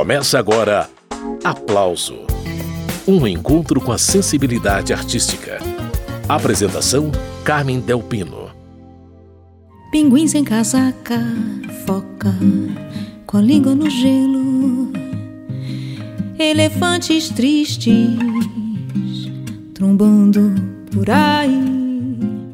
[0.00, 0.88] Começa agora
[1.44, 2.20] Aplauso
[3.06, 5.58] Um encontro com a sensibilidade artística.
[6.26, 7.12] Apresentação:
[7.44, 8.48] Carmen Delpino.
[9.92, 11.20] Pinguim sem casaca,
[11.84, 12.34] foca
[13.26, 14.90] com a língua no gelo.
[16.38, 18.16] Elefantes tristes
[19.74, 20.54] trombando
[20.90, 21.69] por aí.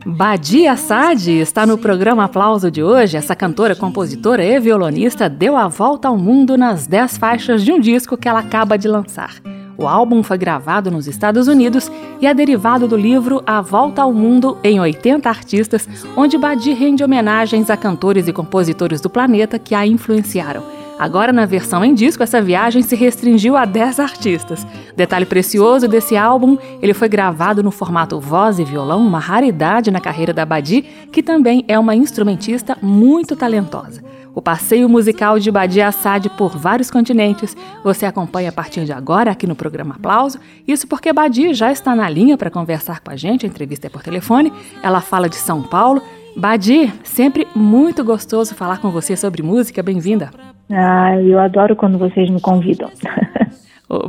[0.08, 3.16] Badia Assad está no programa Aplauso de hoje.
[3.16, 7.80] Essa cantora, compositora e violonista deu a volta ao mundo nas 10 faixas de um
[7.80, 9.34] disco que ela acaba de lançar.
[9.76, 14.12] O álbum foi gravado nos Estados Unidos e é derivado do livro A Volta ao
[14.12, 19.74] Mundo em 80 Artistas, onde Badi rende homenagens a cantores e compositores do planeta que
[19.74, 20.75] a influenciaram.
[20.98, 24.66] Agora, na versão em disco, essa viagem se restringiu a 10 artistas.
[24.96, 30.00] Detalhe precioso desse álbum, ele foi gravado no formato voz e violão, uma raridade na
[30.00, 30.82] carreira da Badi,
[31.12, 34.02] que também é uma instrumentista muito talentosa.
[34.34, 39.30] O passeio musical de Badi Assad por vários continentes você acompanha a partir de agora
[39.30, 40.38] aqui no programa Aplauso.
[40.66, 43.90] Isso porque Badi já está na linha para conversar com a gente, a entrevista é
[43.90, 44.52] por telefone.
[44.82, 46.02] Ela fala de São Paulo.
[46.36, 49.82] Badi, sempre muito gostoso falar com você sobre música.
[49.82, 50.55] Bem-vinda.
[50.70, 52.90] Ah, eu adoro quando vocês me convidam.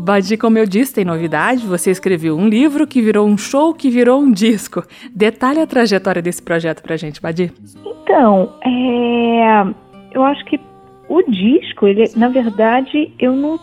[0.02, 1.66] Badi, como eu disse, tem novidade.
[1.68, 4.84] Você escreveu um livro que virou um show, que virou um disco.
[5.14, 7.52] Detalhe a trajetória desse projeto pra gente, Badi.
[7.86, 9.74] Então, é,
[10.12, 10.60] eu acho que
[11.08, 13.60] o disco, ele, na verdade, eu não,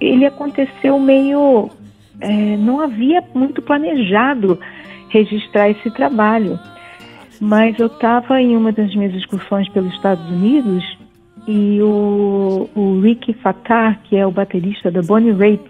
[0.00, 1.68] ele aconteceu meio,
[2.20, 4.60] é, não havia muito planejado
[5.08, 6.58] registrar esse trabalho.
[7.40, 10.97] Mas eu estava em uma das minhas excursões pelos Estados Unidos
[11.48, 15.64] e o, o Ricky Fattar, que é o baterista da Bonnie Raitt,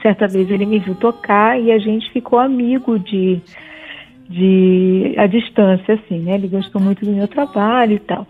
[0.00, 3.40] certa vez ele me viu tocar e a gente ficou amigo de,
[4.28, 6.36] de a distância, assim, né?
[6.36, 8.24] Ele gostou muito do meu trabalho e tal.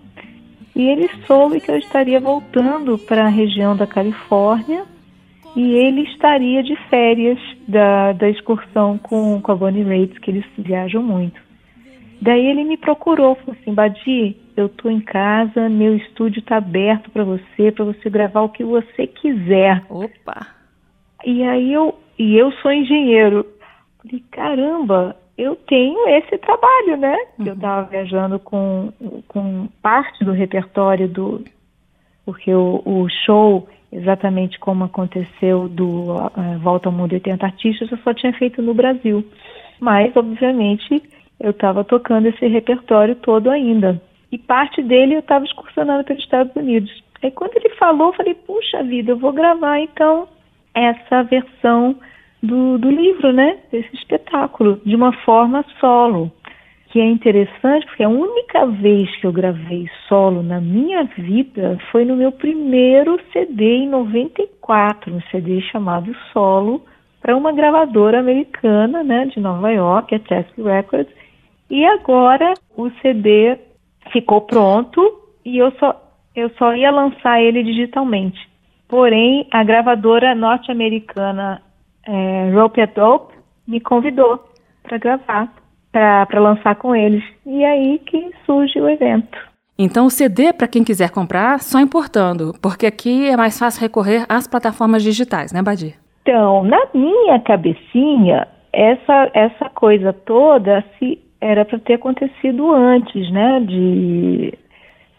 [0.74, 4.84] E ele soube que eu estaria voltando para a região da Califórnia
[5.54, 10.46] e ele estaria de férias da, da excursão com, com a Bonnie Raitt, que eles
[10.56, 11.38] viajam muito.
[12.22, 17.10] Daí ele me procurou, falou assim, Badi, eu estou em casa, meu estúdio está aberto
[17.10, 19.84] para você, para você gravar o que você quiser.
[19.88, 20.48] Opa!
[21.24, 23.46] E aí eu, e eu sou engenheiro.
[24.02, 27.16] Falei, caramba, eu tenho esse trabalho, né?
[27.38, 27.46] Uhum.
[27.46, 28.92] Eu estava viajando com,
[29.28, 31.44] com parte do repertório do.
[32.24, 37.98] Porque o, o show, exatamente como aconteceu do uh, Volta ao Mundo 80 Artistas, eu
[37.98, 39.24] só tinha feito no Brasil.
[39.78, 41.00] Mas, obviamente,
[41.38, 44.02] eu estava tocando esse repertório todo ainda.
[44.30, 46.90] E parte dele eu estava excursionando pelos Estados Unidos.
[47.22, 50.28] Aí quando ele falou, eu falei, puxa vida, eu vou gravar então
[50.74, 51.96] essa versão
[52.42, 53.58] do, do livro, né?
[53.70, 56.30] Desse espetáculo, de uma forma solo.
[56.90, 62.04] Que é interessante, porque a única vez que eu gravei solo na minha vida foi
[62.04, 66.82] no meu primeiro CD em 94, um CD chamado Solo,
[67.20, 71.12] para uma gravadora americana, né, de Nova York, a Chess Records.
[71.68, 73.58] E agora o CD
[74.12, 75.00] ficou pronto
[75.44, 76.00] e eu só,
[76.34, 78.38] eu só ia lançar ele digitalmente.
[78.88, 81.62] Porém, a gravadora norte-americana
[82.06, 83.34] é, Rope at Dope
[83.66, 84.42] me convidou
[84.82, 85.52] para gravar,
[85.92, 87.22] para lançar com eles.
[87.44, 89.36] E aí que surge o evento.
[89.78, 94.24] Então, o CD, para quem quiser comprar, só importando, porque aqui é mais fácil recorrer
[94.28, 95.94] às plataformas digitais, né, Badir?
[96.22, 103.60] Então, na minha cabecinha, essa, essa coisa toda se era para ter acontecido antes, né,
[103.60, 104.54] de,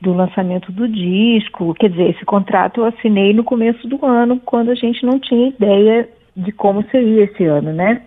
[0.01, 1.73] do lançamento do disco.
[1.75, 5.49] Quer dizer, esse contrato eu assinei no começo do ano, quando a gente não tinha
[5.49, 8.01] ideia de como seria esse ano, né?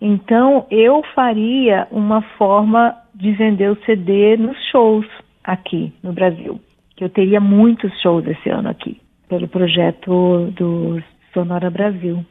[0.00, 5.06] Então, eu faria uma forma de vender o CD nos shows
[5.42, 6.60] aqui no Brasil.
[6.96, 12.24] Que eu teria muitos shows esse ano aqui, pelo projeto do Sonora Brasil.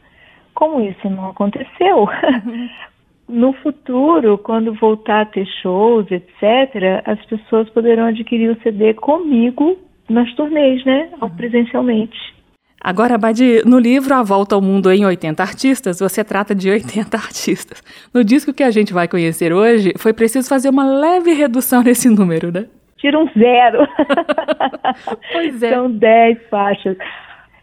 [0.54, 2.08] Como isso não aconteceu,
[3.28, 9.78] no futuro, quando voltar a ter shows, etc., as pessoas poderão adquirir o CD comigo
[10.10, 11.10] nas turnês, né?
[11.36, 12.36] Presencialmente.
[12.80, 17.18] Agora, Badi, no livro A Volta ao Mundo em 80 Artistas, você trata de 80
[17.18, 17.82] artistas.
[18.14, 22.08] No disco que a gente vai conhecer hoje, foi preciso fazer uma leve redução nesse
[22.10, 22.68] número, né?
[22.98, 23.88] Tira um zero.
[25.34, 25.70] pois é.
[25.72, 26.96] São 10 faixas.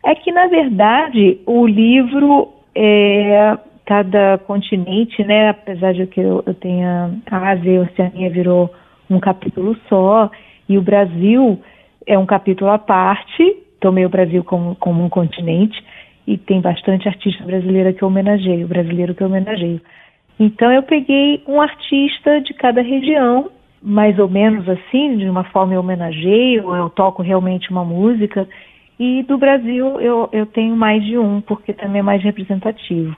[0.05, 3.56] É que, na verdade, o livro é,
[3.93, 8.73] cada continente, né, apesar de que eu, eu tenha a Ásia e a Oceania virou
[9.11, 10.31] um capítulo só,
[10.67, 11.61] e o Brasil
[12.06, 15.79] é um capítulo à parte, tomei o Brasil como, como um continente,
[16.27, 19.83] e tem bastante artista brasileira que eu homenageio, brasileiro que eu homenageio.
[20.41, 23.50] Então eu peguei um artista de cada região,
[23.83, 28.49] mais ou menos assim, de uma forma eu homenageio, eu toco realmente uma música,
[28.99, 33.15] E do Brasil eu, eu tenho mais de um, porque também é mais representativo.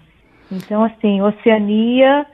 [0.50, 2.26] Então, assim, Oceania,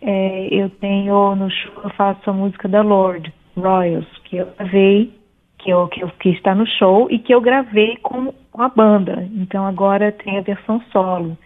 [0.00, 5.12] é, eu tenho no show, eu faço a música da Lord Royals, que eu gravei,
[5.58, 8.68] que, eu, que, eu, que está no show e que eu gravei com, com a
[8.68, 9.28] banda.
[9.34, 11.36] Então agora tem a versão solo.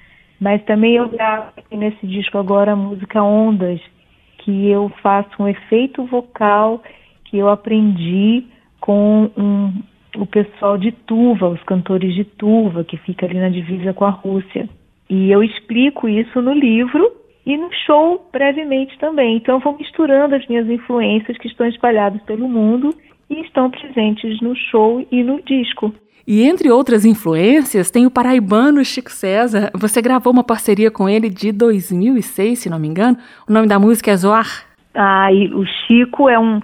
[0.41, 3.81] Mas também eu gravo nesse disco agora a música Ondas,
[4.39, 6.83] que eu faço um efeito vocal
[7.27, 8.47] que eu aprendi
[8.81, 9.83] com um,
[10.17, 14.11] o pessoal de Tuva, os cantores de Tuva, que fica ali na divisa com a
[14.11, 14.69] Rússia.
[15.11, 17.11] E eu explico isso no livro
[17.45, 19.37] e no show brevemente também.
[19.37, 22.95] Então eu vou misturando as minhas influências que estão espalhadas pelo mundo
[23.29, 25.93] e estão presentes no show e no disco.
[26.25, 29.73] E entre outras influências, tem o paraibano Chico César.
[29.75, 33.17] Você gravou uma parceria com ele de 2006, se não me engano.
[33.49, 34.65] O nome da música é Zoar.
[34.95, 36.61] Ah, e o Chico é um,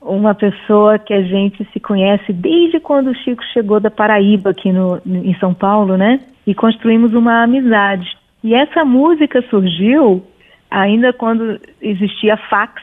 [0.00, 4.72] uma pessoa que a gente se conhece desde quando o Chico chegou da Paraíba aqui
[4.72, 6.20] no, em São Paulo, né?
[6.46, 8.16] E construímos uma amizade.
[8.42, 10.24] E essa música surgiu
[10.70, 12.82] ainda quando existia fax.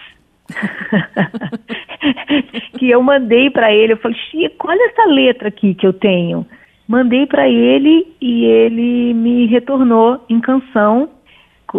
[2.77, 6.45] que eu mandei para ele, eu falei, Chico, olha essa letra aqui que eu tenho.
[6.87, 11.09] Mandei para ele e ele me retornou em canção,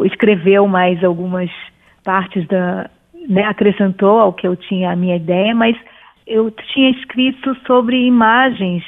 [0.07, 1.51] escreveu mais algumas
[2.03, 2.89] partes da,
[3.29, 5.77] né, acrescentou ao que eu tinha a minha ideia, mas
[6.27, 8.83] eu tinha escrito sobre imagens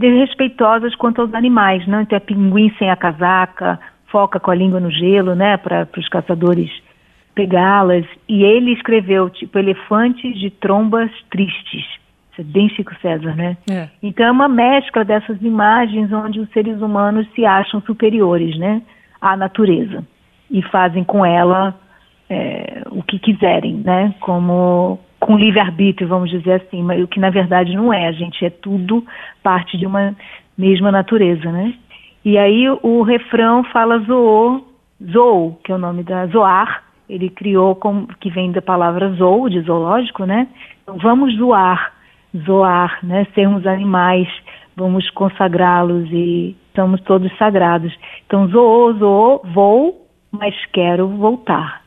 [0.00, 2.00] desrespeitosas quanto aos animais, não?
[2.00, 6.08] Então é pinguim sem a casaca, foca com a língua no gelo, né, para os
[6.08, 6.70] caçadores
[7.34, 8.06] pegá-las.
[8.28, 11.84] E ele escreveu, tipo, elefantes de trombas tristes.
[12.32, 13.56] Isso é bem Chico César, né?
[13.70, 13.88] É.
[14.02, 18.82] Então é uma mescla dessas imagens onde os seres humanos se acham superiores, né,
[19.20, 20.04] à natureza
[20.50, 21.78] e fazem com ela
[22.28, 24.14] é, o que quiserem, né?
[24.20, 28.44] Como com livre-arbítrio, vamos dizer assim, mas o que na verdade não é, a gente
[28.44, 29.04] é tudo
[29.42, 30.16] parte de uma
[30.56, 31.74] mesma natureza, né?
[32.24, 34.66] E aí o refrão fala zoou,
[35.12, 39.48] zoou, que é o nome da zoar, ele criou com, que vem da palavra zoo,
[39.48, 40.48] de zoológico, né?
[40.82, 41.92] Então vamos zoar,
[42.46, 43.26] zoar, né?
[43.34, 44.28] Sermos animais,
[44.76, 47.92] vamos consagrá-los e estamos todos sagrados.
[48.26, 51.82] Então zoou, zoou, vou, mas quero voltar.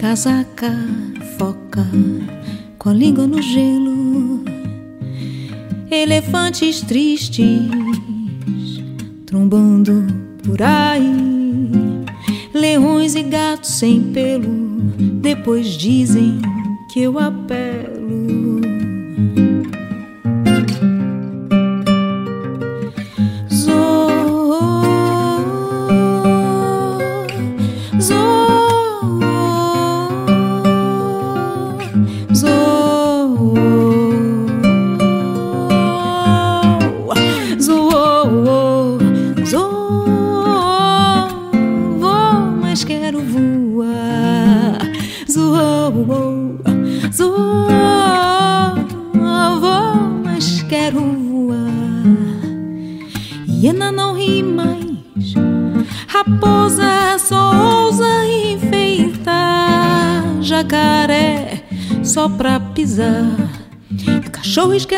[0.00, 0.72] Casaca,
[1.36, 1.86] foca
[2.78, 4.42] com a língua no gelo,
[5.90, 7.68] elefantes tristes
[9.26, 10.06] trombando
[10.42, 11.04] por aí,
[12.54, 14.80] leões e gatos sem pelo.
[15.20, 16.40] Depois dizem
[16.90, 18.79] que eu apelo.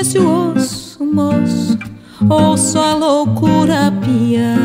[0.02, 1.78] Esquece o osso, moço,
[2.28, 4.61] ou só a loucura piar.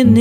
[0.00, 0.14] in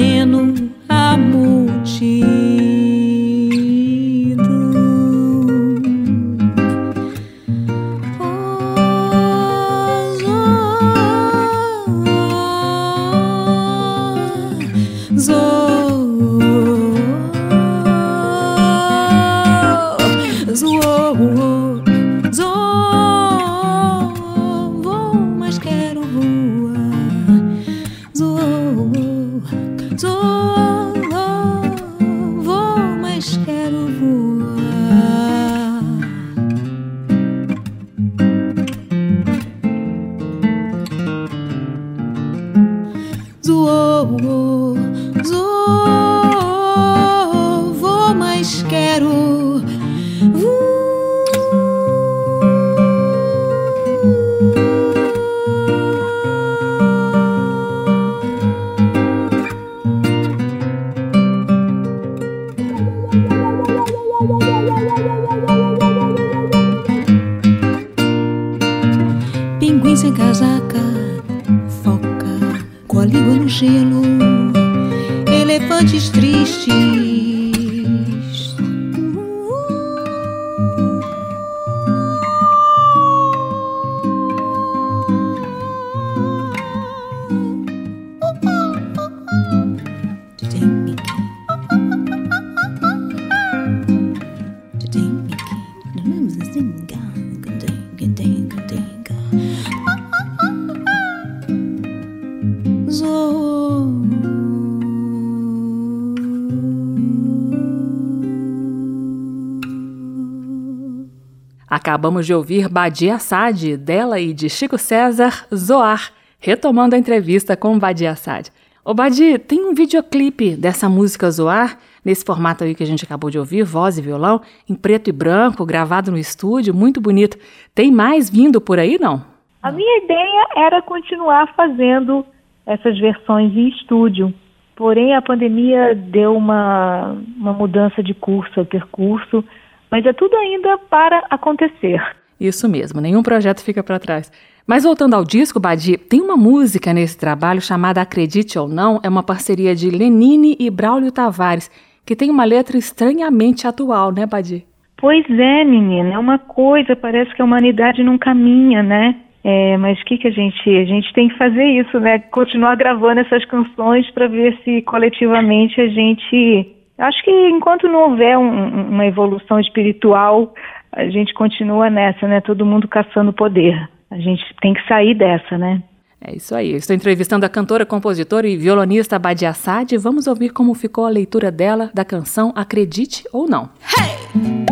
[112.00, 117.78] Acabamos de ouvir Badia Assad, dela e de Chico César, Zoar, retomando a entrevista com
[117.78, 118.50] Badia Assad.
[118.86, 123.30] Ô Badi, tem um videoclipe dessa música Zoar, nesse formato aí que a gente acabou
[123.30, 124.40] de ouvir, voz e violão,
[124.70, 127.38] em preto e branco, gravado no estúdio, muito bonito.
[127.76, 129.22] Tem mais vindo por aí, não?
[129.62, 132.26] A minha ideia era continuar fazendo
[132.66, 134.34] essas versões em estúdio.
[134.74, 139.44] Porém, a pandemia deu uma, uma mudança de curso, percurso,
[139.92, 142.02] mas é tudo ainda para acontecer.
[142.40, 144.32] Isso mesmo, nenhum projeto fica para trás.
[144.66, 149.10] Mas voltando ao disco, Badi, tem uma música nesse trabalho chamada Acredite ou Não, é
[149.10, 151.70] uma parceria de Lenine e Braulio Tavares,
[152.06, 154.64] que tem uma letra estranhamente atual, né, Badi?
[154.98, 159.16] Pois é, menina, é uma coisa, parece que a humanidade não caminha, né?
[159.44, 160.70] É, mas o que, que a gente.
[160.70, 162.20] A gente tem que fazer isso, né?
[162.20, 168.38] Continuar gravando essas canções para ver se coletivamente a gente Acho que enquanto não houver
[168.38, 170.54] um, uma evolução espiritual,
[170.92, 172.42] a gente continua nessa, né?
[172.42, 173.90] Todo mundo caçando poder.
[174.12, 175.82] A gente tem que sair dessa, né?
[176.22, 176.74] É isso aí.
[176.74, 179.96] estou entrevistando a cantora, compositora e violonista Badia Assad.
[179.98, 183.70] Vamos ouvir como ficou a leitura dela da canção Acredite ou Não.
[183.98, 184.69] Hey!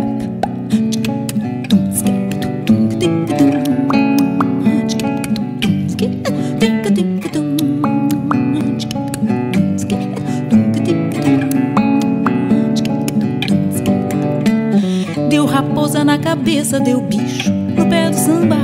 [15.93, 18.57] Na cabeça, deu bicho no pé do samba.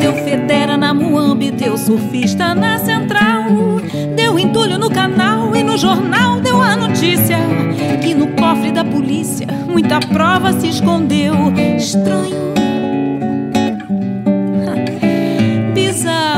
[0.00, 3.44] Deu federa na muambi, deu surfista na central.
[4.16, 7.38] Deu entulho no canal e no jornal deu a notícia
[8.02, 11.34] que no cofre da polícia muita prova se escondeu.
[11.76, 12.54] Estranho.
[15.74, 16.33] Bizarro.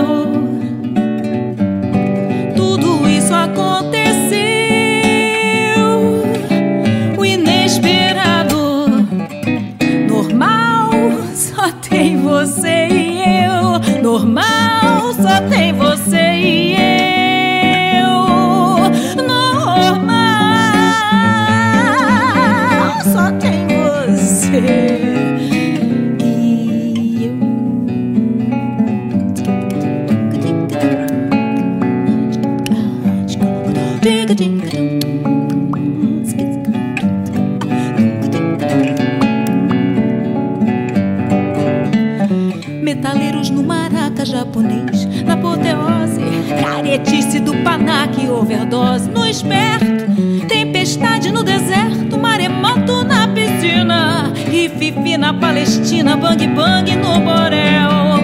[44.26, 46.20] Japonês na apoteose.
[46.60, 49.86] Caretice do panaque, overdose no esperto.
[50.48, 54.32] Tempestade no deserto, maremoto na piscina.
[54.52, 58.15] E fifi na Palestina, bang bang no borel.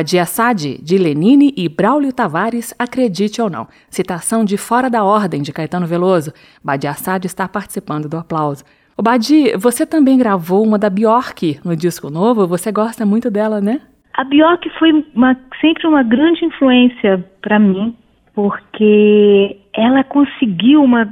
[0.00, 3.68] Badia Sade, de Lenine e Braulio Tavares, acredite ou não.
[3.90, 6.32] Citação de Fora da Ordem, de Caetano Veloso.
[6.64, 8.64] Badia Sade está participando do aplauso.
[8.96, 13.60] O Badi, você também gravou uma da Bjork no disco novo, você gosta muito dela,
[13.60, 13.82] né?
[14.14, 17.94] A Bjork foi uma, sempre uma grande influência para mim,
[18.34, 21.06] porque ela conseguiu uma,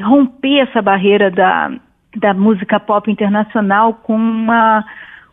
[0.00, 1.72] romper essa barreira da,
[2.16, 4.84] da música pop internacional com uma,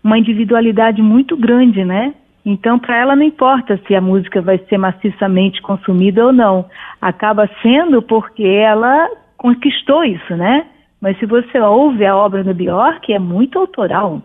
[0.03, 2.15] uma individualidade muito grande, né?
[2.45, 6.65] Então, para ela não importa se a música vai ser maciçamente consumida ou não.
[7.01, 10.67] Acaba sendo porque ela conquistou isso, né?
[11.01, 14.21] Mas se você ouve a obra do Bjork, é muito autoral.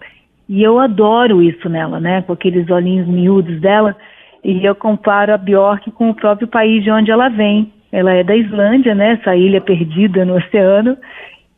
[0.49, 2.23] E eu adoro isso nela, né?
[2.23, 3.97] Com aqueles olhinhos miúdos dela.
[4.45, 7.73] E eu comparo a Bjork com o próprio país de onde ela vem.
[7.91, 9.13] Ela é da Islândia, né?
[9.13, 10.97] Essa ilha perdida no oceano.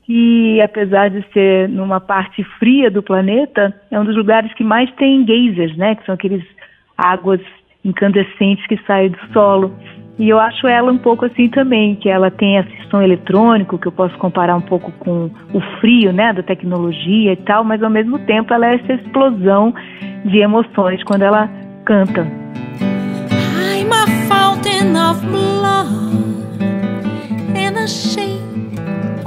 [0.09, 4.91] E apesar de ser numa parte fria do planeta, é um dos lugares que mais
[4.93, 5.95] tem geysers, né?
[5.95, 6.45] Que são aqueles
[6.97, 7.41] águas
[7.85, 9.73] incandescentes que saem do solo.
[10.19, 13.88] E eu acho ela um pouco assim também, que ela tem esse som eletrônico, que
[13.88, 17.91] eu posso comparar um pouco com o frio, né, da tecnologia e tal, mas ao
[17.91, 19.75] mesmo tempo ela é essa explosão
[20.25, 21.49] de emoções quando ela
[21.85, 22.21] canta.
[22.21, 25.88] I'm a fountain of blood
[27.57, 28.52] and a shape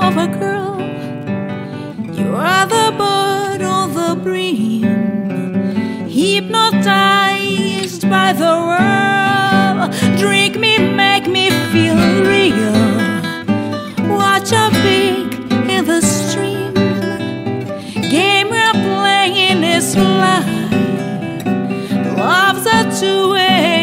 [0.07, 0.79] of a girl.
[2.13, 4.83] You are the bird on the brim,
[6.07, 9.91] hypnotized by the world.
[10.19, 11.97] Drink me, make me feel
[12.31, 12.77] real.
[14.15, 15.25] Watch a big
[15.73, 16.73] in the stream.
[18.11, 20.71] Game we're playing is life.
[22.19, 23.74] Love's a two-way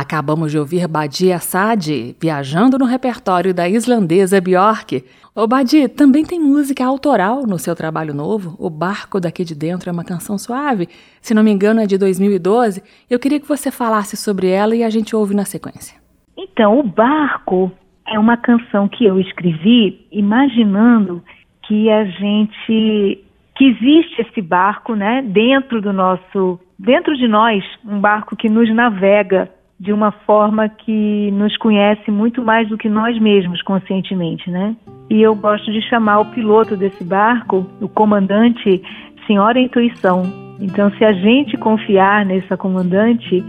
[0.00, 5.04] Acabamos de ouvir Badi Assad viajando no repertório da islandesa Björk.
[5.34, 8.56] Ô Badi, também tem música autoral no seu trabalho novo.
[8.58, 10.88] O Barco Daqui de Dentro é uma canção suave.
[11.20, 12.82] Se não me engano, é de 2012.
[13.10, 16.00] Eu queria que você falasse sobre ela e a gente ouve na sequência.
[16.34, 17.70] Então, O Barco
[18.08, 21.22] é uma canção que eu escrevi imaginando
[21.68, 23.22] que a gente
[23.54, 28.74] que existe esse barco, né, dentro do nosso, dentro de nós, um barco que nos
[28.74, 34.76] navega de uma forma que nos conhece muito mais do que nós mesmos conscientemente, né?
[35.08, 38.82] E eu gosto de chamar o piloto desse barco, o comandante,
[39.26, 40.22] Senhora Intuição.
[40.60, 43.42] Então, se a gente confiar nessa comandante,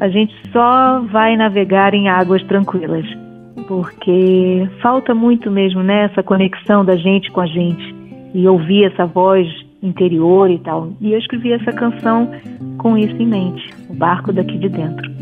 [0.00, 3.06] a gente só vai navegar em águas tranquilas,
[3.68, 7.94] porque falta muito mesmo nessa né, conexão da gente com a gente
[8.34, 9.46] e ouvir essa voz
[9.80, 10.92] interior e tal.
[11.00, 12.28] E eu escrevi essa canção
[12.76, 15.15] com isso em mente, o barco daqui de dentro.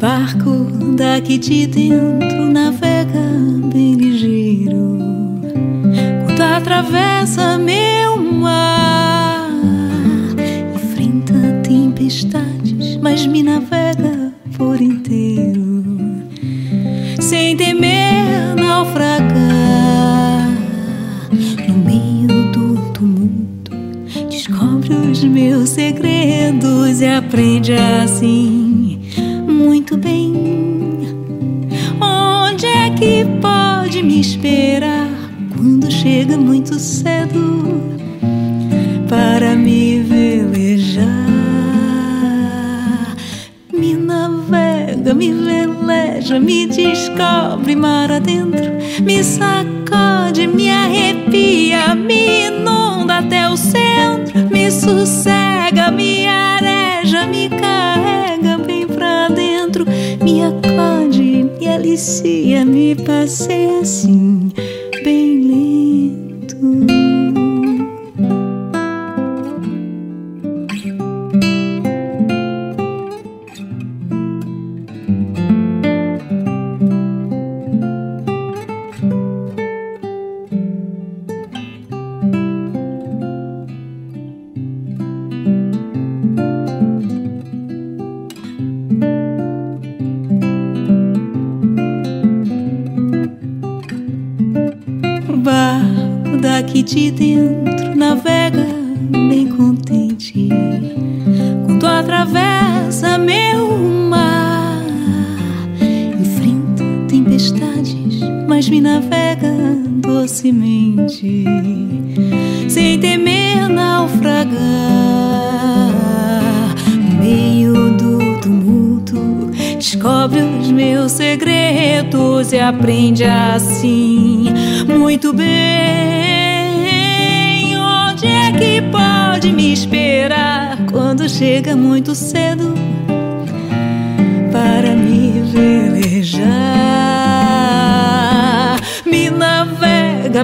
[0.00, 3.18] Barco daqui de dentro navega
[3.72, 4.96] bem ligeiro,
[6.24, 9.50] quando atravessa meu mar,
[10.72, 11.34] enfrenta
[11.64, 15.84] tempestades, mas me navega por inteiro,
[17.18, 19.28] sem temer naufragar.
[21.66, 23.72] No meio do tumulto,
[24.30, 28.67] descobre os meus segredos e aprende assim
[36.08, 37.68] chega muito cedo
[39.10, 41.04] para me velejar?
[43.70, 53.46] Me navega, me veleja, me descobre mar adentro, me sacode, me arrepia, me inunda até
[53.46, 59.84] o centro, me sossega, me areja, me carrega bem pra dentro,
[60.24, 64.47] me acode, me alicia, me passeia assim,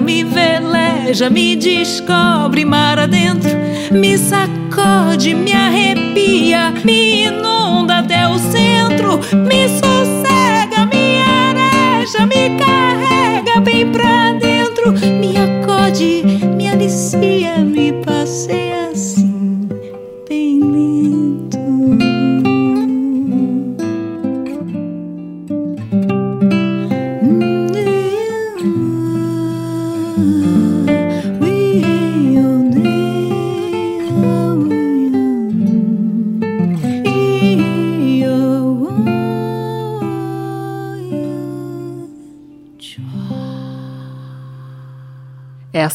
[0.01, 3.51] me veleja, me descobre mar adentro,
[3.91, 13.61] me sacode, me arrepia, me inunda até o centro, me sossega, me areja, me carrega
[13.61, 16.23] bem pra dentro, me acode,
[16.55, 18.64] me alicia, me passeia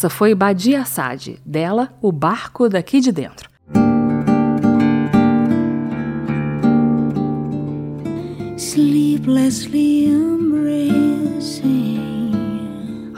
[0.00, 3.50] Essa foi Badia Assad, dela O Barco Daqui de Dentro.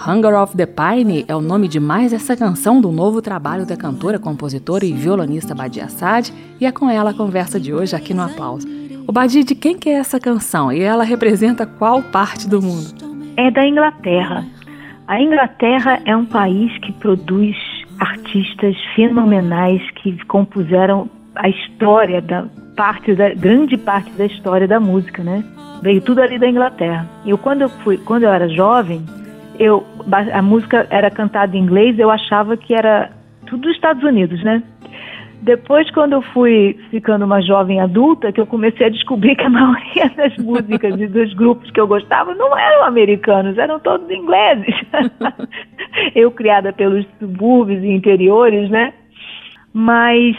[0.05, 3.77] Hunger of the Pine é o nome de mais essa canção do novo trabalho da
[3.77, 8.13] cantora, compositora e violonista Badia Assad, e é com ela a conversa de hoje aqui
[8.13, 8.67] no Aplauso.
[9.07, 12.93] O Badia, de quem que é essa canção e ela representa qual parte do mundo?
[13.37, 14.45] É da Inglaterra.
[15.07, 17.57] A Inglaterra é um país que produz
[17.99, 25.23] artistas fenomenais que compuseram a história da parte da grande parte da história da música,
[25.23, 25.45] né?
[25.83, 27.07] Veio tudo ali da Inglaterra.
[27.27, 29.05] Eu quando eu fui, quando eu era jovem,
[29.59, 29.85] eu
[30.33, 33.11] a música era cantada em inglês, eu achava que era
[33.47, 34.63] tudo dos Estados Unidos, né?
[35.43, 39.51] Depois, quando eu fui ficando uma jovem adulta, que eu comecei a descobrir que a
[39.51, 44.73] maioria das músicas e dos grupos que eu gostava não eram americanos, eram todos ingleses.
[46.15, 48.95] eu criada pelos subúrbios e interiores, né?
[49.75, 50.37] Mas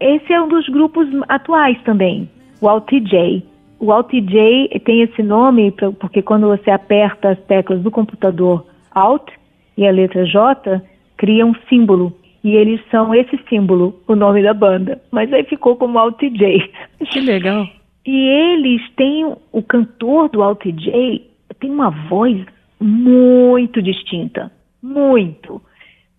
[0.00, 3.44] esse é um dos grupos atuais também, o AltJ.
[3.78, 9.28] O AltJ tem esse nome porque quando você aperta as teclas do computador Alt
[9.76, 10.80] e a letra J,
[11.18, 12.14] cria um símbolo
[12.46, 15.02] e eles são esse símbolo, o nome da banda.
[15.10, 16.70] Mas aí ficou como Alt J.
[17.10, 17.66] Que legal.
[18.06, 21.28] E eles têm, o cantor do Alt J
[21.58, 22.40] tem uma voz
[22.80, 25.60] muito distinta, muito.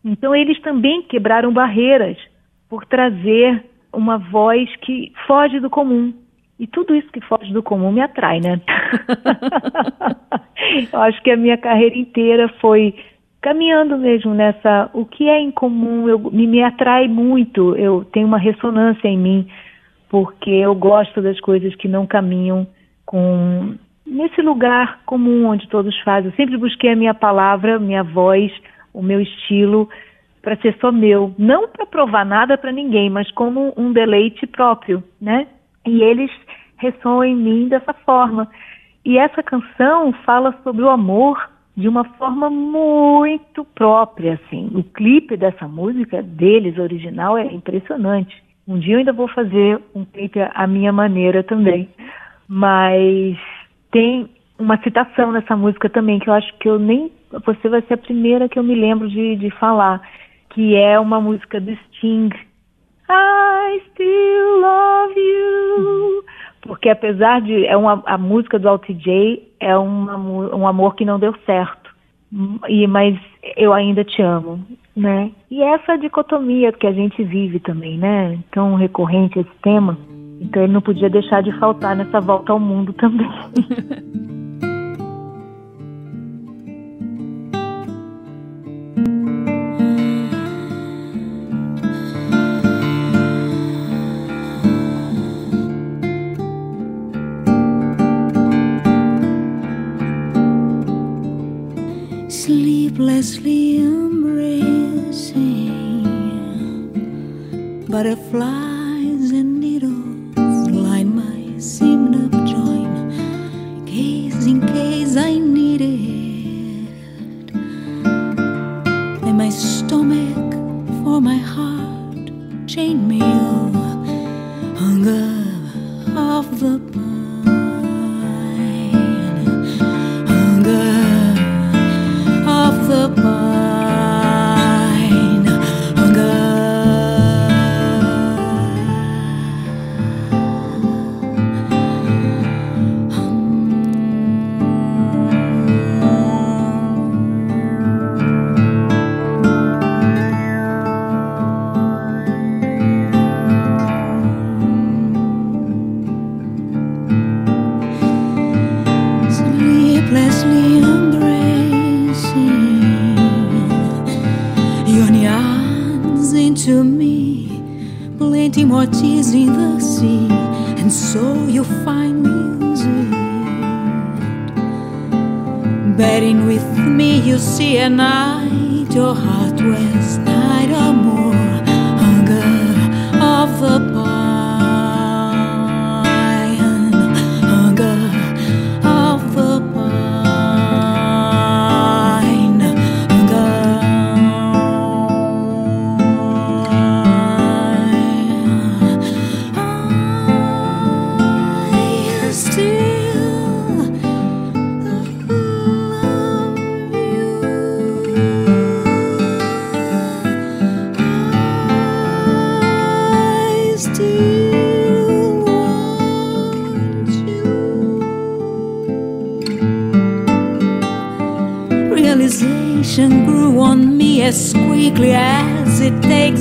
[0.03, 2.17] Então eles também quebraram barreiras
[2.67, 3.63] por trazer
[3.93, 6.13] uma voz que foge do comum.
[6.59, 8.59] E tudo isso que foge do comum me atrai, né?
[10.91, 12.93] Eu acho que a minha carreira inteira foi
[13.41, 18.38] caminhando mesmo nessa o que é incomum eu me, me atrai muito eu tenho uma
[18.38, 19.47] ressonância em mim
[20.10, 22.67] porque eu gosto das coisas que não caminham
[23.06, 26.32] com nesse lugar comum onde todos fazem.
[26.32, 28.52] Eu sempre busquei a minha palavra minha voz
[28.93, 29.89] o meu estilo
[30.41, 31.36] para ser só meu.
[31.38, 35.47] Não para provar nada para ninguém mas como um deleite próprio né?
[35.86, 36.32] E eles
[36.78, 38.50] ressoam em mim dessa forma.
[39.06, 41.38] E essa canção fala sobre o amor
[41.77, 44.71] de uma forma muito própria, assim.
[44.73, 48.35] O clipe dessa música deles, original, é impressionante.
[48.67, 51.87] Um dia eu ainda vou fazer um clipe à minha maneira também.
[52.49, 53.37] Mas
[53.91, 57.11] tem uma citação nessa música também que eu acho que eu nem
[57.45, 60.01] você vai ser a primeira que eu me lembro de, de falar,
[60.49, 62.29] que é uma música do Sting.
[63.09, 66.23] I still love you
[66.67, 71.06] porque apesar de é uma a música do Alt J é uma, um amor que
[71.06, 71.88] não deu certo.
[72.67, 73.17] E mas
[73.56, 74.60] eu ainda te amo
[74.95, 75.32] né?
[75.49, 78.39] E essa dicotomia que a gente vive também né?
[78.51, 79.97] Tão recorrente esse tema.
[80.41, 83.30] Então ele não podia deixar de faltar nessa volta ao mundo também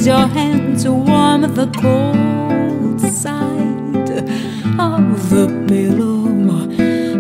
[0.07, 4.11] use your hand to warm the cold side
[4.79, 6.27] of the pillow.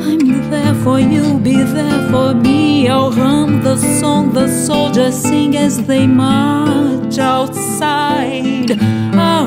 [0.09, 2.89] I'm there for you, be there for me.
[2.89, 8.71] I'll hum the song the soldiers sing as they march outside.
[9.15, 9.46] Oh,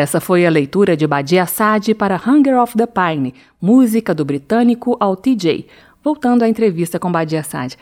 [0.00, 4.96] Essa foi a leitura de Badia Assad para Hunger of the Pine, música do britânico
[4.98, 5.66] Al TJ.
[6.02, 7.76] Voltando à entrevista com Badia Assad.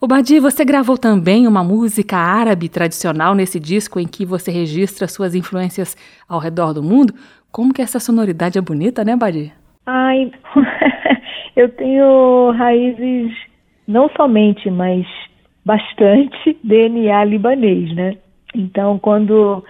[0.00, 5.08] O Badi, você gravou também uma música árabe tradicional nesse disco em que você registra
[5.08, 5.96] suas influências
[6.28, 7.12] ao redor do mundo.
[7.50, 9.52] Como que essa sonoridade é bonita, né, Badi?
[9.84, 10.30] Ai,
[11.56, 13.32] eu tenho raízes
[13.88, 15.04] não somente, mas
[15.64, 18.16] bastante DNA libanês, né?
[18.54, 19.64] Então, quando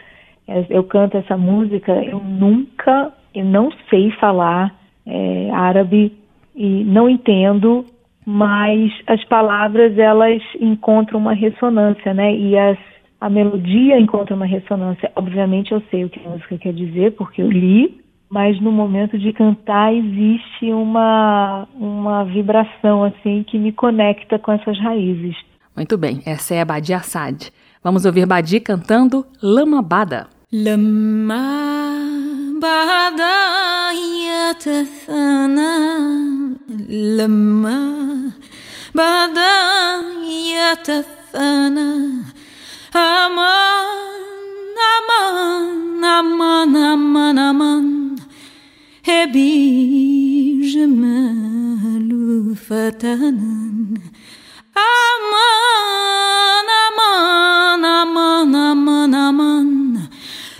[0.68, 4.74] eu canto essa música, eu nunca, eu não sei falar
[5.06, 6.12] é, árabe
[6.54, 7.84] e não entendo,
[8.24, 12.34] mas as palavras elas encontram uma ressonância, né?
[12.34, 12.78] E as,
[13.20, 15.10] a melodia encontra uma ressonância.
[15.16, 19.18] Obviamente eu sei o que a música quer dizer porque eu li, mas no momento
[19.18, 25.36] de cantar existe uma uma vibração assim que me conecta com essas raízes.
[25.76, 27.50] Muito bem, essa é a Badi Assad.
[27.82, 30.33] Vamos ouvir Badi cantando Lamabada.
[30.53, 31.49] لما
[32.61, 33.21] بعد
[34.29, 35.77] يتثنى
[37.17, 37.79] لما
[38.95, 39.37] بعد
[40.53, 41.91] يتثنى
[42.95, 43.89] أمان
[44.99, 48.15] أمان أمان أمان أمان
[49.09, 52.09] هبي جمال
[52.55, 53.53] فتنا
[54.77, 59.99] أمان أمان أمان أمان أمان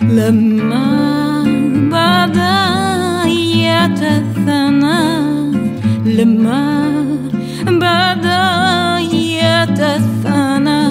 [0.09, 1.43] لما
[1.91, 2.55] بدا
[3.65, 5.05] يتثنى
[6.05, 6.85] لما
[7.67, 8.45] بدا
[9.13, 10.87] يتثنى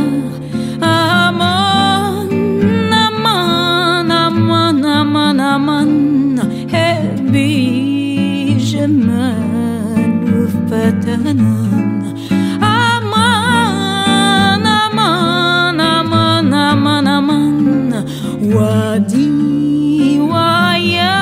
[0.83, 2.31] أمان
[2.93, 6.39] أمان أمان أمان أمان
[6.73, 11.55] هبي جمال فتنا
[18.65, 21.21] وادي ويا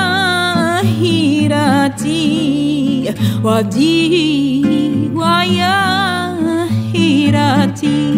[1.01, 2.23] هيرتي
[3.43, 4.65] وادي
[5.15, 5.83] ويا
[6.95, 8.13] هيرتي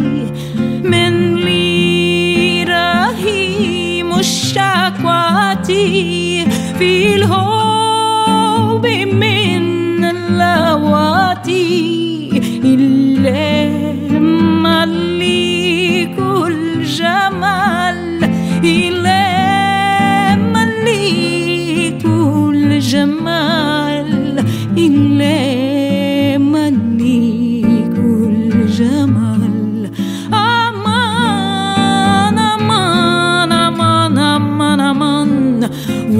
[0.84, 5.96] من لي رهيم الشكواتي.
[6.80, 11.66] في الهوب من اللواتي.
[12.66, 14.15] إلا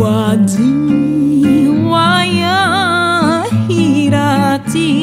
[0.06, 2.64] ودي ويا
[3.70, 4.96] هيراتي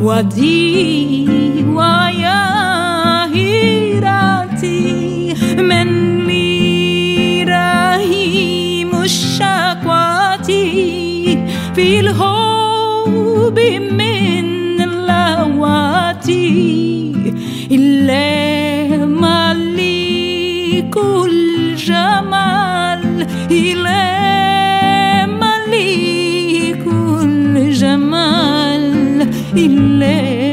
[0.00, 2.44] ودي ويا
[3.34, 4.80] هيراتي
[5.58, 5.88] من
[6.26, 8.90] لي رهيم
[11.74, 12.39] في الهول
[13.50, 14.80] قلبي من
[17.70, 19.06] إلا
[20.90, 25.26] كل جمال إلا
[26.84, 29.26] كل جمال
[29.56, 30.49] إلا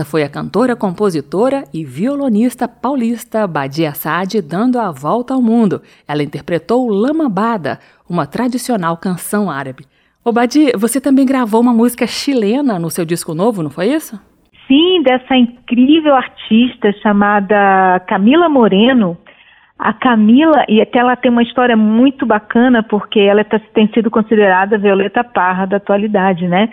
[0.00, 5.82] Essa foi a cantora, compositora e violonista paulista Badia Assad dando a volta ao mundo.
[6.08, 7.78] Ela interpretou Lamambada,
[8.08, 9.84] uma tradicional canção árabe.
[10.24, 14.18] Ô Badi, você também gravou uma música chilena no seu disco novo, não foi isso?
[14.66, 19.18] Sim, dessa incrível artista chamada Camila Moreno.
[19.78, 24.10] A Camila, e até ela tem uma história muito bacana, porque ela tá, tem sido
[24.10, 26.70] considerada a Violeta Parra da atualidade, né?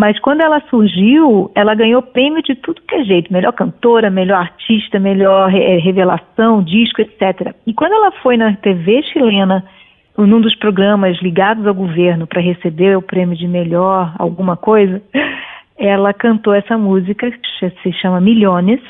[0.00, 4.38] Mas quando ela surgiu, ela ganhou prêmio de tudo que é jeito, melhor cantora, melhor
[4.38, 7.54] artista, melhor é, revelação, disco, etc.
[7.66, 9.62] E quando ela foi na TV chilena,
[10.16, 15.02] num dos programas ligados ao governo para receber o prêmio de melhor alguma coisa,
[15.76, 18.80] ela cantou essa música que se chama Milhões.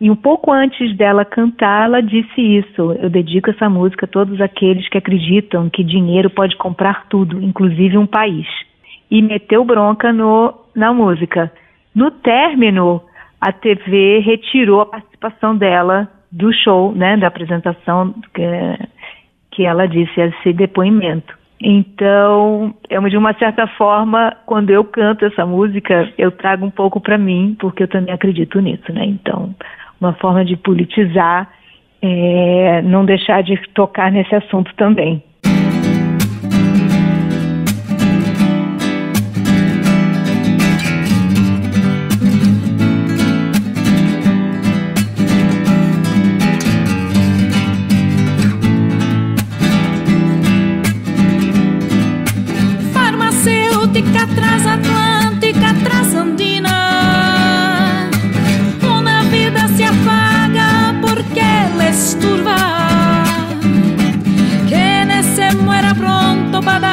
[0.00, 4.40] E um pouco antes dela cantar, ela disse isso: Eu dedico essa música a todos
[4.40, 8.46] aqueles que acreditam que dinheiro pode comprar tudo, inclusive um país
[9.10, 11.52] e meteu bronca no, na música.
[11.94, 13.02] No término,
[13.40, 18.42] a TV retirou a participação dela do show, né, da apresentação que,
[19.50, 21.38] que ela disse esse depoimento.
[21.62, 27.00] Então, é de uma certa forma, quando eu canto essa música, eu trago um pouco
[27.00, 29.04] para mim, porque eu também acredito nisso, né?
[29.04, 29.54] Então,
[30.00, 31.50] uma forma de politizar,
[32.00, 35.22] é, não deixar de tocar nesse assunto também.
[54.00, 56.70] Atlântica, transatlântica, transandina.
[58.82, 62.56] Uma vida se apaga porque ela é esturva.
[64.66, 66.89] Que nesse muera pronto para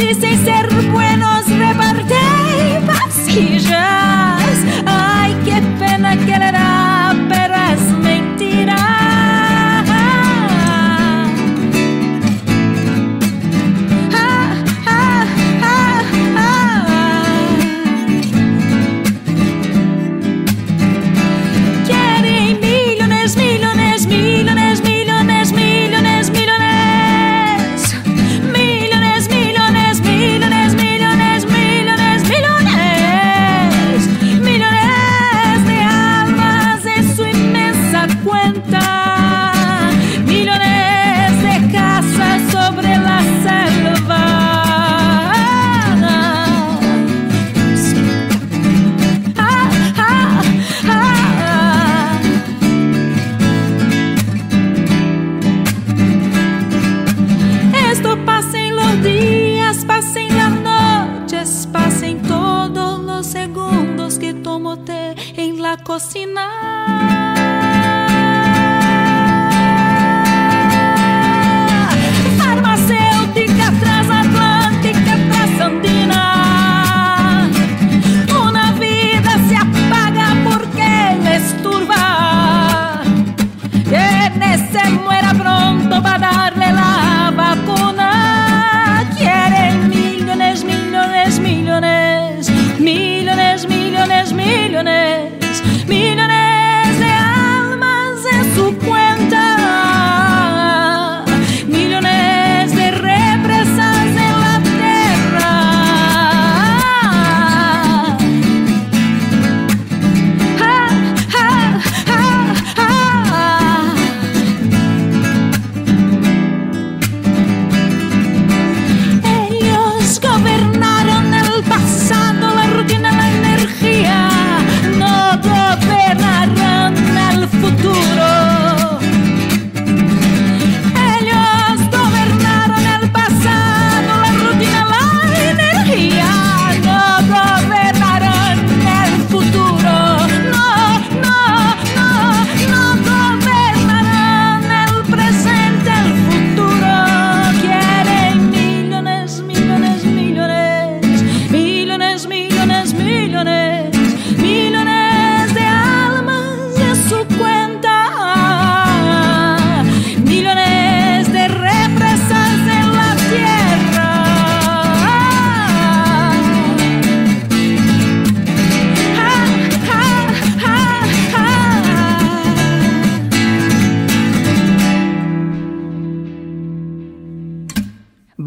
[0.00, 4.56] dice ser buenos repartir pastillas.
[4.86, 6.49] Ay, qué pena que le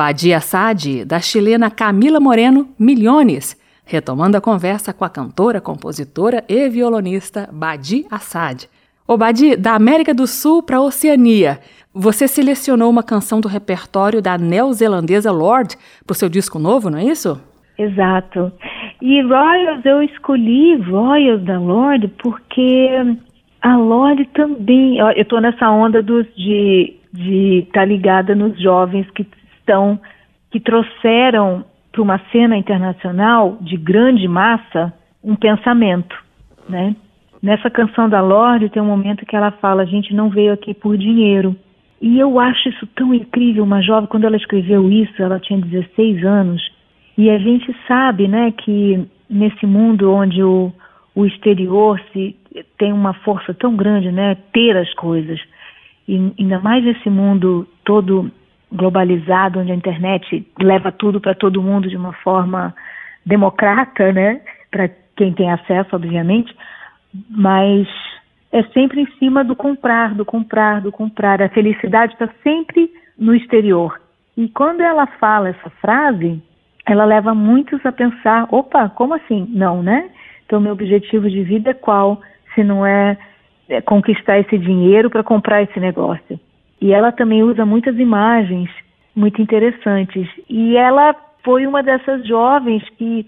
[0.04, 6.68] Badia Sade, da chilena Camila Moreno, Milhões, retomando a conversa com a cantora, compositora e
[6.68, 8.68] violonista Badi Assad.
[9.08, 11.58] O Badi, da América do Sul para a Oceania,
[11.94, 16.98] você selecionou uma canção do repertório da neozelandesa Lord para o seu disco novo, não
[16.98, 17.42] é isso?
[17.78, 18.52] Exato.
[19.02, 22.90] E Royals, eu escolhi Royals da Lorde porque
[23.62, 24.98] a Lorde também.
[24.98, 29.26] Eu estou nessa onda dos, de estar tá ligada nos jovens que
[29.64, 30.00] estão,
[30.52, 34.94] que trouxeram para uma cena internacional de grande massa
[35.24, 36.16] um pensamento,
[36.68, 36.96] né?
[37.42, 40.74] Nessa canção da Lorde tem um momento que ela fala: a gente não veio aqui
[40.74, 41.56] por dinheiro.
[42.02, 43.64] E eu acho isso tão incrível.
[43.64, 46.62] Uma jovem, quando ela escreveu isso, ela tinha 16 anos
[47.18, 50.72] e a gente sabe, né, que nesse mundo onde o,
[51.16, 52.36] o exterior se
[52.78, 55.40] tem uma força tão grande, né, ter as coisas,
[56.08, 58.32] e ainda mais nesse mundo todo
[58.74, 62.74] globalizado, onde a internet leva tudo para todo mundo de uma forma
[63.26, 66.54] democrata, né, para quem tem acesso, obviamente,
[67.30, 67.88] mas
[68.52, 71.42] é sempre em cima do comprar, do comprar, do comprar.
[71.42, 74.00] A felicidade está sempre no exterior.
[74.36, 76.42] E quando ela fala essa frase,
[76.86, 79.48] ela leva muitos a pensar: opa, como assim?
[79.50, 80.10] Não, né?
[80.46, 82.22] Então, meu objetivo de vida é qual?
[82.54, 83.18] Se não é,
[83.70, 86.40] é conquistar esse dinheiro para comprar esse negócio.
[86.84, 88.70] E ela também usa muitas imagens
[89.16, 90.28] muito interessantes.
[90.50, 93.26] E ela foi uma dessas jovens que,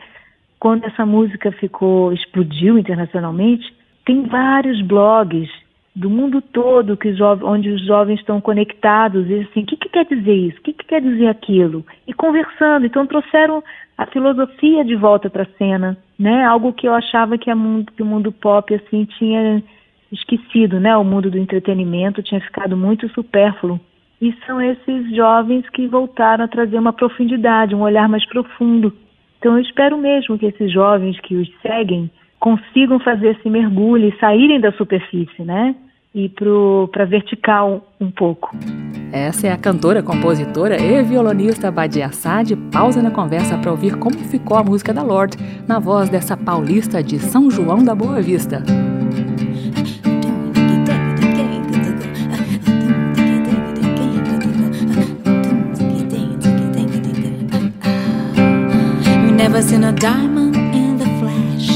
[0.60, 3.74] quando essa música ficou, explodiu internacionalmente,
[4.06, 5.50] tem vários blogs
[5.96, 9.88] do mundo todo que os onde os jovens estão conectados e assim, o que, que
[9.88, 10.60] quer dizer isso?
[10.60, 11.86] O que, que quer dizer aquilo?
[12.06, 13.64] E conversando, então trouxeram
[13.98, 16.44] a filosofia de volta para a cena, né?
[16.44, 19.64] Algo que eu achava que, mundo, que o mundo pop assim tinha
[20.16, 20.96] esquecido, né?
[20.98, 23.80] O mundo do entretenimento tinha ficado muito supérfluo.
[24.22, 28.94] E são esses jovens que voltaram a trazer uma profundidade, um olhar mais profundo.
[29.38, 32.10] Então eu espero mesmo que esses jovens que os seguem
[32.40, 35.76] consigam fazer esse mergulho e saírem da superfície, né?
[36.16, 36.32] e
[36.90, 38.56] para vertical um pouco.
[39.12, 42.56] Essa é a cantora, compositora e violonista Badia Assad.
[42.72, 45.38] Pausa na conversa para ouvir como ficou a música da Lorde
[45.68, 48.64] na voz dessa paulista de São João da Boa Vista.
[59.48, 61.70] Never seen a diamond in the flesh.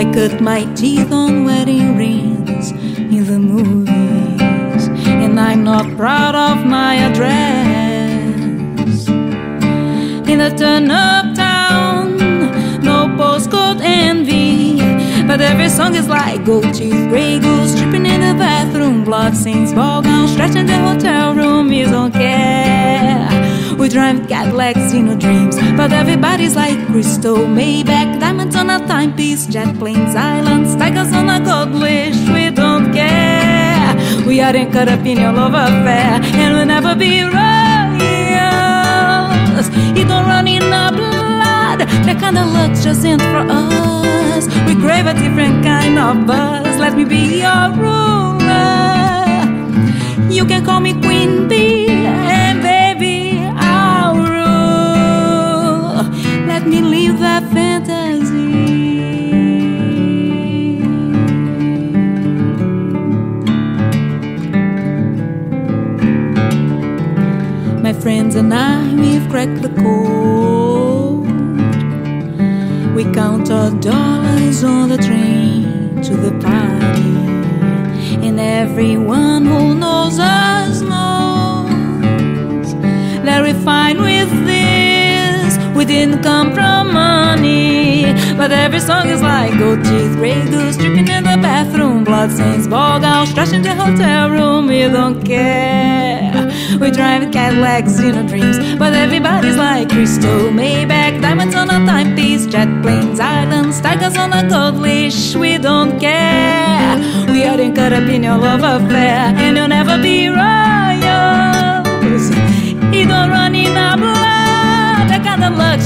[0.00, 4.86] I cut my teeth on wedding rings in the movies,
[5.24, 8.38] and I'm not proud of my address.
[10.28, 12.16] In the turn up town,
[12.80, 14.78] no postcode envy,
[15.26, 19.72] but every song is like gold teeth, gray goose, dripping in the bathroom, blood stains,
[19.72, 23.51] ball gown, stretching the hotel room, you don't care.
[23.82, 29.48] We drive Cadillacs in our dreams, but everybody's like crystal, Maybach, diamonds on a timepiece,
[29.48, 32.14] jet planes, islands, tigers on a gold leash.
[32.28, 33.96] We don't care.
[34.24, 37.32] We aren't caught up in your love affair, and we'll never be royals.
[39.98, 41.80] You don't run in our blood.
[42.06, 44.46] That kind of luck's just in for us.
[44.64, 46.78] We crave a different kind of buzz.
[46.78, 48.22] Let me be your ruler.
[50.30, 51.88] You can call me Queen Bee,
[56.62, 58.52] let me live that fantasy.
[67.82, 71.26] My friends and I, we've cracked the code.
[72.94, 77.16] We count our dollars on the train to the party.
[78.24, 82.72] And everyone who knows us knows
[83.24, 84.41] that we're fine with
[85.82, 88.04] we didn't come from money.
[88.36, 92.68] But every song is like gold teeth, gray goose, dripping in the bathroom, blood stains,
[92.68, 94.68] ball gown, in the hotel room.
[94.68, 96.30] We don't care.
[96.80, 102.46] We drive Cadillacs in our dreams, but everybody's like crystal, Maybach, diamonds on a timepiece,
[102.46, 105.34] jet planes, islands, tigers on a gold leash.
[105.34, 106.96] We don't care.
[107.26, 109.81] We aren't caught up in your love affair, and you'll never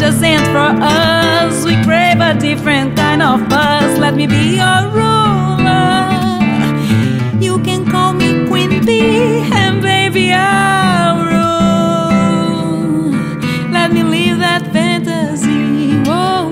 [0.07, 1.65] just ain't for us.
[1.65, 3.99] We crave a different kind of buzz.
[3.99, 6.07] Let me be your ruler.
[7.41, 13.11] You can call me Queen Bee, and baby, I'll rule.
[13.73, 15.99] Let me live that fantasy.
[16.09, 16.51] Whoa,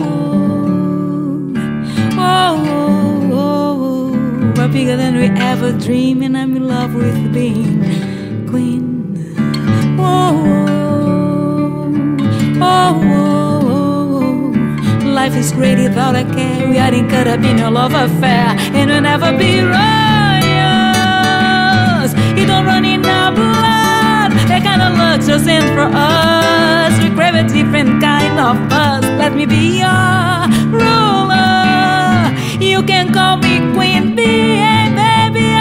[2.18, 4.52] whoa, whoa, whoa.
[4.56, 8.84] We're bigger than we ever dreamed, and I'm in love with being Queen.
[15.34, 16.68] Life is great without a care.
[16.68, 19.74] We are in Carabinho love affair, and we'll never be royals.
[22.38, 24.32] You don't run in our blood.
[24.48, 26.92] That kind of luck's just in for us.
[27.02, 29.04] We crave a different kind of buzz.
[29.18, 32.30] Let me be your ruler.
[32.60, 35.56] You can call me Queen Bee, and baby,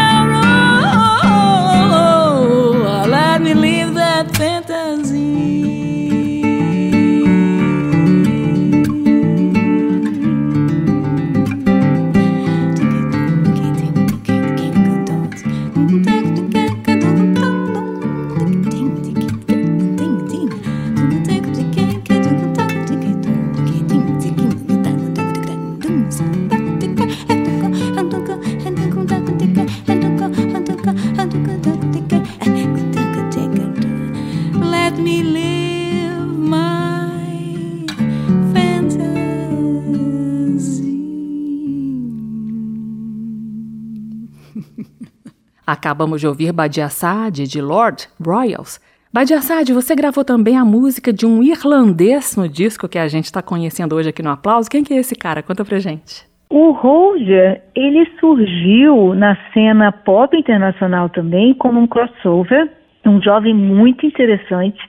[45.66, 48.82] Acabamos de ouvir Badiassad, de Lord Royals.
[49.14, 53.42] Badiassad, você gravou também a música de um irlandês no disco que a gente está
[53.42, 54.70] conhecendo hoje aqui no Aplauso.
[54.70, 55.44] Quem que é esse cara?
[55.44, 56.26] Conta pra gente.
[56.50, 62.70] O Roger, ele surgiu na cena pop internacional também como um crossover,
[63.06, 64.80] um jovem muito interessante,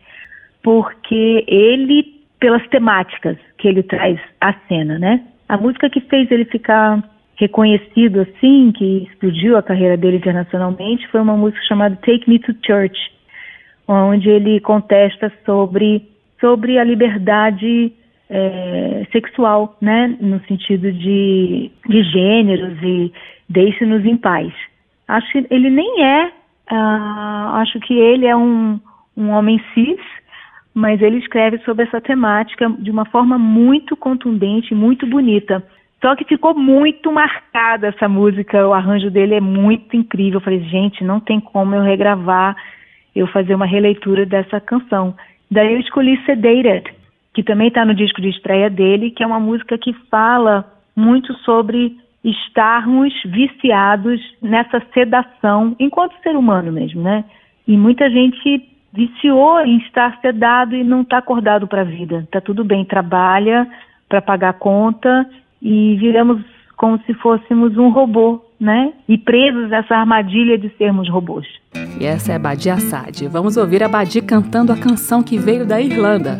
[0.62, 5.22] porque ele, pelas temáticas que ele traz à cena, né?
[5.48, 7.02] A música que fez ele ficar
[7.36, 12.54] reconhecido assim, que explodiu a carreira dele internacionalmente, foi uma música chamada Take Me to
[12.64, 12.96] Church,
[13.86, 16.08] onde ele contesta sobre,
[16.40, 17.92] sobre a liberdade
[18.30, 23.12] é, sexual, né, no sentido de, de gêneros e
[23.48, 24.52] deixe-nos em paz.
[25.06, 26.26] Acho que ele nem é,
[26.72, 28.80] uh, acho que ele é um,
[29.16, 30.00] um homem cis,
[30.72, 35.62] mas ele escreve sobre essa temática de uma forma muito contundente, muito bonita.
[36.04, 40.36] Só que ficou muito marcada essa música, o arranjo dele é muito incrível.
[40.36, 42.54] Eu falei, gente, não tem como eu regravar,
[43.16, 45.14] eu fazer uma releitura dessa canção.
[45.50, 46.92] Daí eu escolhi Sedated,
[47.32, 51.32] que também está no disco de estreia dele, que é uma música que fala muito
[51.38, 57.24] sobre estarmos viciados nessa sedação, enquanto ser humano mesmo, né?
[57.66, 62.28] E muita gente viciou em estar sedado e não está acordado para a vida.
[62.30, 63.66] Tá tudo bem, trabalha
[64.06, 65.26] para pagar a conta
[65.64, 66.42] e viramos
[66.76, 68.92] como se fôssemos um robô, né?
[69.08, 71.46] E presos nessa armadilha de sermos robôs.
[71.98, 73.26] E essa é a Badi Assad.
[73.28, 76.38] Vamos ouvir a Badi cantando a canção que veio da Irlanda.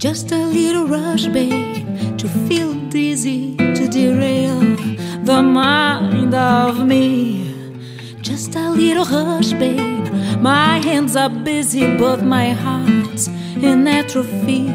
[0.00, 1.84] Just a little rush, babe,
[2.18, 4.58] to feel dizzy, to derail
[5.28, 7.54] the mind of me.
[8.22, 10.10] Just a little hush, babe.
[10.40, 14.68] My hands are busy, but my heart's in atrophy.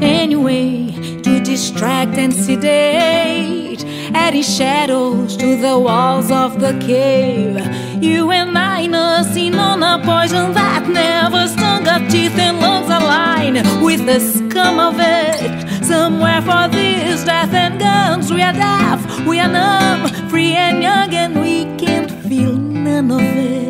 [0.00, 0.92] Anyway,
[1.24, 3.84] to distract and sedate,
[4.14, 7.56] adding shadows to the walls of the cave.
[8.00, 13.54] You and I nursing on a poison that never stung our teeth and lungs align
[13.82, 15.65] with the scum of it.
[15.86, 21.14] Somewhere for this death and guns, we are deaf, we are numb, free and young,
[21.14, 23.65] and we can't feel none of it.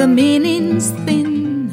[0.00, 1.68] The meaning's thin.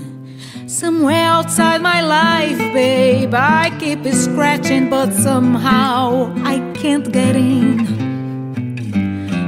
[0.67, 7.85] Somewhere outside my life, babe, I keep scratching, but somehow I can't get in.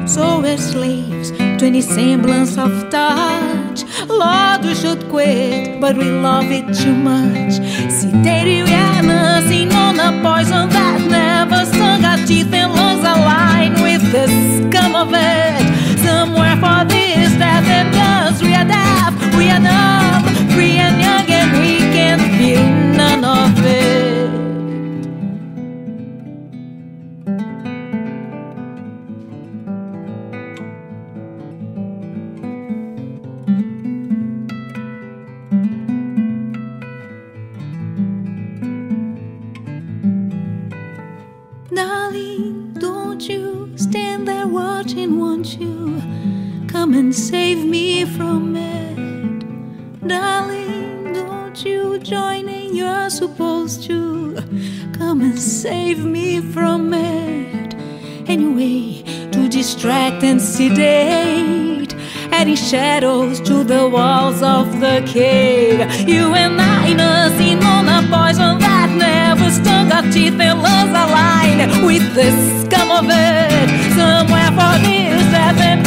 [0.08, 3.84] So we're slaves to any semblance of touch.
[4.08, 7.60] Lord, we should quit, but we love it too much.
[7.60, 14.04] We are nursing on a poison that never stung our teeth and lungs align with
[14.14, 14.26] the
[14.70, 15.69] scum of it.
[16.20, 21.32] Somewhere for this death and guns, we are deaf, we are numb, free and young,
[21.32, 22.89] and we can't feel
[60.60, 61.96] sedate,
[62.34, 65.80] adding shadows to the walls of the cave.
[66.06, 71.86] You and I nursing on a poison that never stung our teeth and lungs aligned
[71.88, 72.30] with the
[72.60, 73.68] scum of it.
[73.96, 75.80] Somewhere for this death and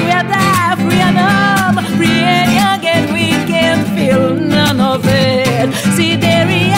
[0.00, 5.04] we are deaf, we are numb, free and young, and we can feel none of
[5.04, 5.68] it.
[5.96, 6.72] See, there we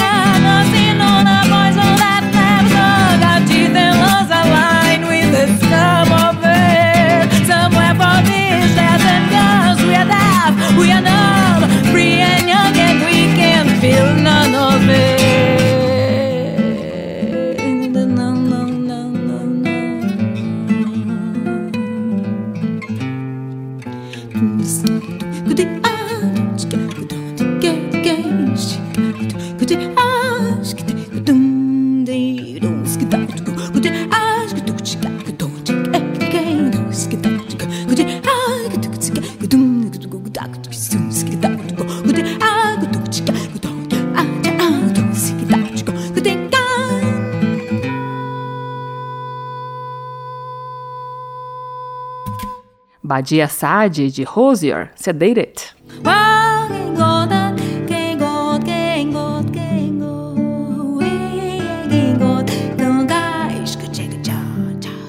[53.26, 55.74] Badia Sade, de Rosier, Sedated.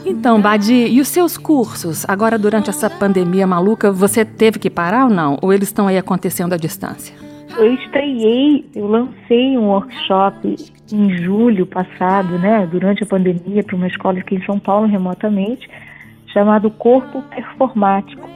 [0.03, 2.09] Então, Badi, e os seus cursos?
[2.09, 5.37] Agora, durante essa pandemia maluca, você teve que parar ou não?
[5.39, 7.13] Ou eles estão aí acontecendo à distância?
[7.55, 10.55] Eu estreiei, eu lancei um workshop
[10.91, 15.69] em julho passado, né, durante a pandemia, para uma escola aqui em São Paulo, remotamente,
[16.27, 18.27] chamado Corpo Performático,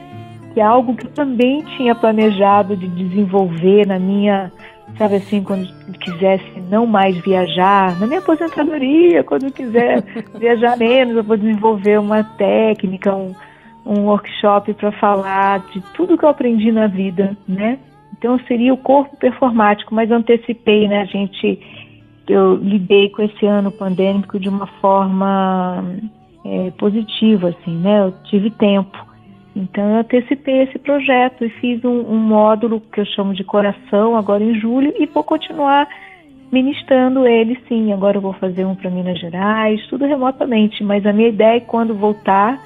[0.52, 4.52] que é algo que eu também tinha planejado de desenvolver na minha,
[4.98, 5.66] sabe assim, quando
[5.98, 10.02] quisesse não mais viajar, na minha aposentadoria, quando eu quiser
[10.38, 13.34] viajar menos, eu vou desenvolver uma técnica, um,
[13.86, 17.78] um workshop para falar de tudo que eu aprendi na vida, né?
[18.18, 21.00] Então seria o corpo performático, mas antecipei, né?
[21.00, 21.58] A gente,
[22.28, 25.84] eu lidei com esse ano pandêmico de uma forma
[26.44, 28.06] é, positiva, assim, né?
[28.06, 29.12] Eu tive tempo.
[29.54, 34.16] Então eu antecipei esse projeto e fiz um, um módulo que eu chamo de coração
[34.16, 35.86] agora em julho e vou continuar
[36.50, 37.92] ministrando ele sim.
[37.92, 41.60] Agora eu vou fazer um para Minas Gerais, tudo remotamente, mas a minha ideia é
[41.60, 42.58] quando voltar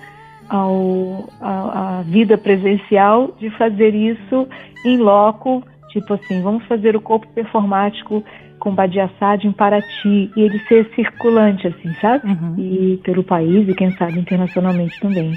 [0.48, 4.48] ao, a, a vida presencial de fazer isso
[4.84, 8.22] em loco, tipo assim, vamos fazer o corpo performático
[8.66, 12.26] com Badia Assad em Paraty e ele ser circulante, assim, sabe?
[12.26, 12.56] Uhum.
[12.58, 15.34] E pelo país e quem sabe internacionalmente também.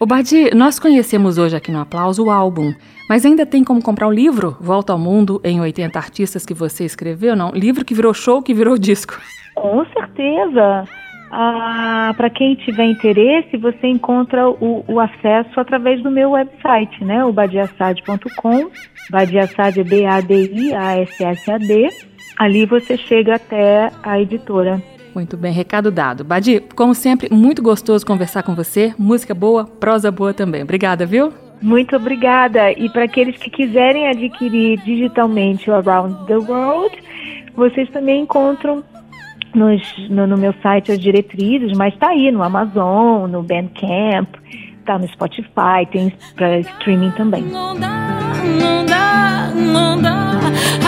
[0.00, 2.74] O Badi, nós conhecemos hoje aqui no Aplauso o álbum,
[3.08, 6.84] mas ainda tem como comprar o livro Volta ao Mundo em 80 Artistas que você
[6.84, 7.52] escreveu, não?
[7.52, 9.20] Livro que virou show, que virou disco.
[9.54, 10.82] Com certeza.
[11.30, 17.24] Ah, Para quem tiver interesse, você encontra o, o, acesso através do meu website, né?
[17.24, 18.68] O badiassad.com.
[19.10, 20.74] Badiassad é B-A-D-I-A-S-S-A-D.
[22.36, 24.82] Ali você chega até a editora.
[25.14, 26.24] Muito bem, recado dado.
[26.24, 28.92] Badi, como sempre, muito gostoso conversar com você.
[28.98, 30.62] Música boa, prosa boa também.
[30.62, 31.32] Obrigada, viu?
[31.62, 32.72] Muito obrigada.
[32.72, 36.96] E para aqueles que quiserem adquirir digitalmente o Around the World,
[37.54, 38.82] vocês também encontram
[39.54, 39.80] nos,
[40.10, 44.28] no, no, meu site as diretrizes, mas está aí no Amazon, no Bandcamp,
[44.80, 47.42] está no Spotify, tem para streaming também.
[47.44, 47.92] Não dá,
[48.60, 50.83] não dá, não dá.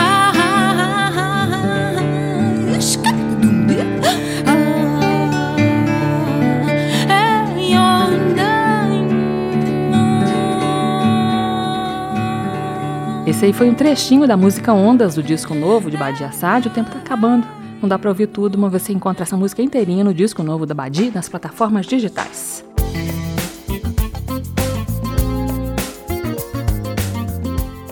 [13.37, 16.67] Esse aí foi um trechinho da música Ondas do disco novo de Badia Assad.
[16.67, 17.45] O tempo tá acabando.
[17.79, 20.73] Não dá para ouvir tudo, mas você encontra essa música inteirinha no disco novo da
[20.73, 22.65] Badi nas plataformas digitais.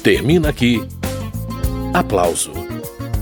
[0.03, 0.87] Termina aqui.
[1.91, 2.66] Aplauso.